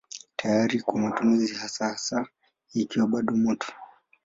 [0.35, 2.27] Tayari kwa matumizi hasa hasa
[2.73, 3.73] ikiwa bado moto.